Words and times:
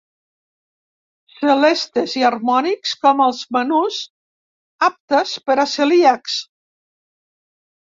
Celestes 1.33 2.15
i 2.21 2.23
harmònics 2.29 2.95
com 3.05 3.21
els 3.27 3.43
menús 3.59 4.01
aptes 4.89 5.37
per 5.47 5.61
a 5.67 5.69
celíacs. 5.77 6.41